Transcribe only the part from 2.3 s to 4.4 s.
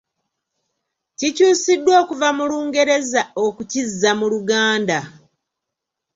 mu Lungereza okukizza mu